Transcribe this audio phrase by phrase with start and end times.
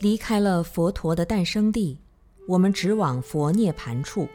[0.00, 1.98] 离开了佛陀的诞生地，
[2.46, 4.28] 我们直往佛涅盘处。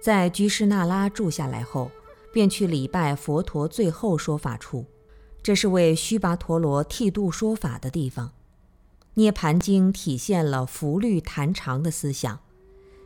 [0.00, 1.90] 在居士那拉住下来后，
[2.32, 4.84] 便去礼拜佛陀最后说法处，
[5.42, 8.32] 这是为须跋陀罗剃度说法的地方。
[9.14, 12.38] 涅盘经体现了福律谈长的思想，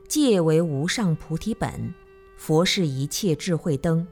[0.09, 1.95] 戒为无上菩提本，
[2.37, 4.07] 佛是一切智慧灯，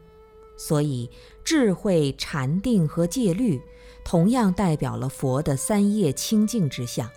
[0.57, 1.11] 所以
[1.45, 3.61] 智慧、禅定和戒律
[4.05, 7.11] 同样代表了佛的三业清净之相。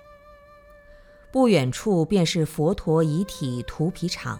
[1.32, 4.40] 不远处便是佛陀遗体涂皮厂，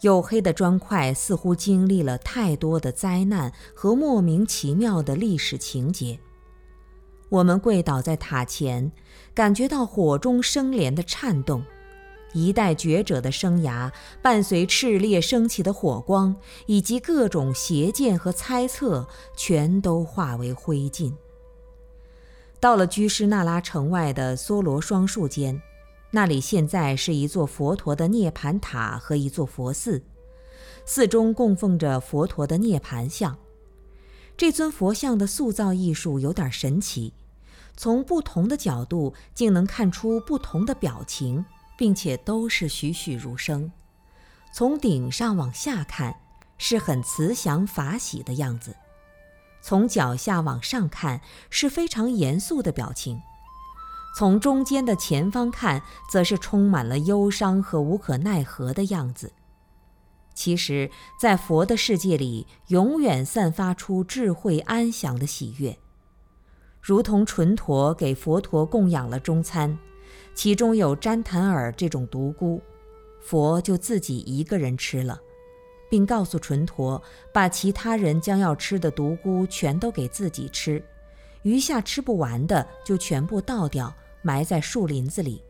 [0.00, 6.18] 黝黑的砖块似乎经历了太多的灾难和莫名其妙的历史情节。
[7.28, 8.92] 我们跪倒在塔前，
[9.34, 11.64] 感觉到火中生莲的颤动，
[12.32, 13.90] 一代觉者的生涯
[14.22, 21.12] 伴随炽烈升起的火光，以及各种邪见和猜测，全都化为灰烬。
[22.60, 25.60] 到了居士那拉城外的梭罗双树间。
[26.10, 30.02] 那里现在是一座佛陀的涅盘塔和一座佛寺，
[30.84, 33.36] 寺中供奉着佛陀的涅盘像。
[34.36, 37.12] 这尊佛像的塑造艺术有点神奇，
[37.76, 41.44] 从不同的角度竟能看出不同的表情，
[41.76, 43.72] 并且都是栩栩如生。
[44.52, 46.20] 从顶上往下看，
[46.56, 48.72] 是很慈祥法喜的样子；
[49.60, 51.20] 从脚下往上看，
[51.50, 53.20] 是非常严肃的表情。
[54.16, 59.30] 从中间的前方看，则是充满了忧伤和无可奈何的样子。
[60.34, 65.76] 其实，在佛的世界里，永远散发出智慧安详的喜悦，
[66.80, 69.76] 如同纯陀给佛陀供养了中餐，
[70.34, 72.62] 其中有旃檀耳这种独菇，
[73.20, 75.20] 佛就自己一个人吃了，
[75.90, 77.02] 并告诉纯陀，
[77.34, 80.82] 把其他人将要吃的独菇全都给自己吃，
[81.42, 83.94] 余下吃不完的就全部倒掉。
[84.26, 85.40] 埋在树林子里。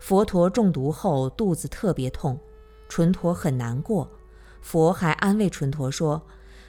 [0.00, 2.36] 佛陀中毒后肚子特别痛，
[2.88, 4.10] 纯陀很难过。
[4.60, 6.20] 佛还安慰纯陀说：“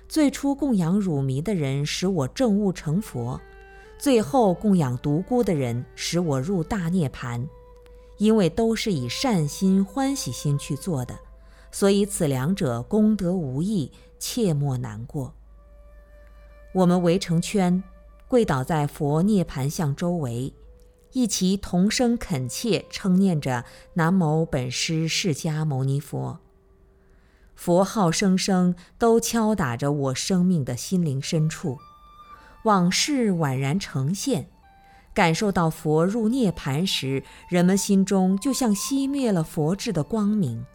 [0.08, 3.42] 最初供养乳糜的人使我证悟成佛，
[3.98, 7.50] 最后供养独孤的人使我入大涅盘。
[8.18, 11.18] 因为都是以善心、欢喜心去做的，
[11.72, 15.34] 所以此两者功德无异，切莫难过。”
[16.76, 17.84] 我们围成圈，
[18.28, 20.54] 跪倒在佛涅盘像周围。
[21.14, 26.40] 一齐同声恳切称念着“南无本师释迦牟尼佛”，
[27.54, 31.78] 佛号声声都敲打着我生命的心灵深处，
[32.64, 34.50] 往事宛然呈现。
[35.14, 40.66] 感受到佛入涅盘时，人们心中就像熄灭了佛智的光明。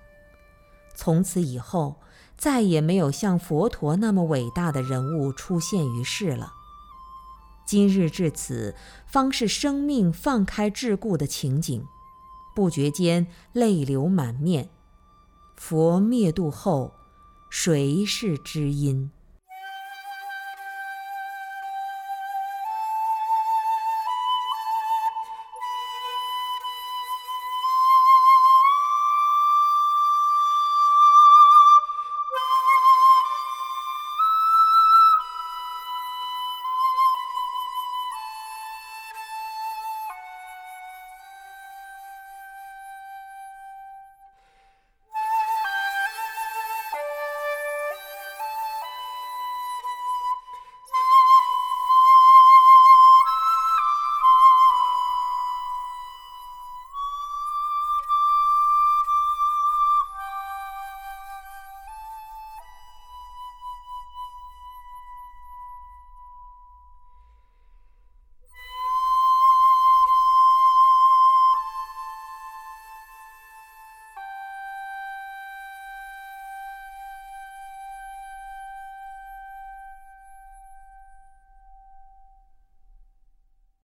[0.95, 1.97] 从此以后，
[2.37, 6.53] 再也没有像佛陀那么伟大的人物出现于世了。
[7.67, 11.85] 今日至此，方是生命放开桎梏的情景，
[12.55, 14.71] 不觉间泪流满面。
[15.57, 16.95] 佛灭度后，
[17.51, 19.11] 谁是知音？